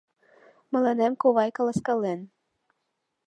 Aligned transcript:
Мыланем 0.71 1.13
ковай 1.21 1.49
каласкален. 1.57 2.19